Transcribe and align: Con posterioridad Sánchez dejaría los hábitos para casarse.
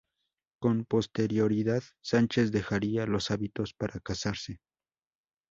Con 0.59 0.85
posterioridad 0.85 1.83
Sánchez 2.03 2.51
dejaría 2.51 3.05
los 3.05 3.29
hábitos 3.29 3.75
para 3.75 3.99
casarse. 3.99 4.59